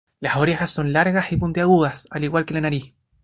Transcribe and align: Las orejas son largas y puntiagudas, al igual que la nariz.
Las 0.19 0.35
orejas 0.37 0.71
son 0.71 0.93
largas 0.93 1.31
y 1.31 1.37
puntiagudas, 1.37 2.07
al 2.09 2.23
igual 2.23 2.43
que 2.47 2.55
la 2.55 2.61
nariz. 2.61 2.95